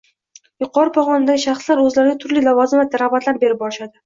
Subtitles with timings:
[0.63, 3.95] Yuqori pog‘onadagi shaxslar o‘zlariga turli lavozim va rag‘batlar berib borishadi